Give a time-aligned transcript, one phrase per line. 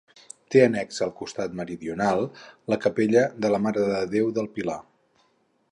[0.53, 2.25] Té annexa al costat meridional
[2.75, 4.79] la capella de la Mare de Déu del Pilar.